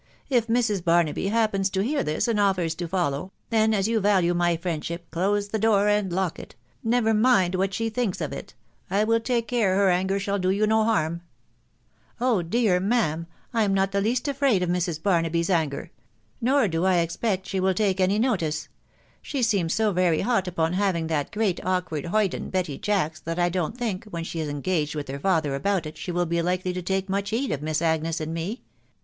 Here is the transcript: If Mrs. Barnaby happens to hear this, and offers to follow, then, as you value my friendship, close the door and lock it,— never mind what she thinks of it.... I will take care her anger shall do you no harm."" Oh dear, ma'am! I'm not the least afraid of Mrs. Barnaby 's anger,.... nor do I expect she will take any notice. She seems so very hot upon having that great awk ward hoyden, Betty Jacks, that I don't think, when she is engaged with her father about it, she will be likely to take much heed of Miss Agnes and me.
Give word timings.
If 0.29 0.47
Mrs. 0.47 0.83
Barnaby 0.83 1.27
happens 1.27 1.69
to 1.69 1.81
hear 1.83 2.01
this, 2.03 2.27
and 2.27 2.39
offers 2.39 2.73
to 2.73 2.87
follow, 2.87 3.31
then, 3.51 3.71
as 3.71 3.87
you 3.87 3.99
value 3.99 4.33
my 4.33 4.57
friendship, 4.57 5.07
close 5.11 5.49
the 5.49 5.59
door 5.59 5.87
and 5.87 6.11
lock 6.11 6.39
it,— 6.39 6.55
never 6.83 7.13
mind 7.13 7.53
what 7.53 7.71
she 7.71 7.87
thinks 7.91 8.19
of 8.19 8.33
it.... 8.33 8.55
I 8.89 9.03
will 9.03 9.19
take 9.19 9.47
care 9.47 9.75
her 9.75 9.91
anger 9.91 10.19
shall 10.19 10.39
do 10.39 10.49
you 10.49 10.65
no 10.65 10.83
harm."" 10.85 11.21
Oh 12.29 12.41
dear, 12.41 12.79
ma'am! 12.79 13.27
I'm 13.53 13.75
not 13.75 13.91
the 13.91 14.01
least 14.01 14.27
afraid 14.27 14.63
of 14.63 14.71
Mrs. 14.71 15.03
Barnaby 15.03 15.43
's 15.43 15.51
anger,.... 15.51 15.91
nor 16.41 16.67
do 16.67 16.83
I 16.83 16.95
expect 16.97 17.45
she 17.45 17.59
will 17.59 17.75
take 17.75 18.01
any 18.01 18.17
notice. 18.17 18.69
She 19.21 19.43
seems 19.43 19.75
so 19.75 19.91
very 19.91 20.21
hot 20.21 20.47
upon 20.47 20.73
having 20.73 21.05
that 21.09 21.29
great 21.31 21.63
awk 21.63 21.91
ward 21.91 22.05
hoyden, 22.05 22.49
Betty 22.49 22.79
Jacks, 22.79 23.19
that 23.19 23.37
I 23.37 23.49
don't 23.49 23.77
think, 23.77 24.05
when 24.05 24.23
she 24.23 24.39
is 24.39 24.49
engaged 24.49 24.95
with 24.95 25.09
her 25.09 25.19
father 25.19 25.53
about 25.53 25.85
it, 25.85 25.95
she 25.95 26.11
will 26.11 26.25
be 26.25 26.41
likely 26.41 26.73
to 26.73 26.81
take 26.81 27.07
much 27.07 27.29
heed 27.29 27.51
of 27.51 27.61
Miss 27.61 27.83
Agnes 27.83 28.19
and 28.19 28.33
me. 28.33 28.63